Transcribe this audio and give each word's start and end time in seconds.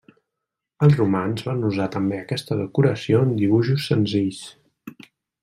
Els 0.85 0.95
romans 1.01 1.43
van 1.49 1.61
usar 1.67 1.87
també 1.97 2.21
aquesta 2.21 2.57
decoració 2.63 3.21
amb 3.27 3.37
dibuixos 3.43 3.87
senzills. 3.93 4.43